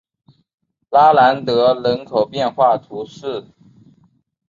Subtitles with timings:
[0.89, 3.45] 拉兰德人口变化图示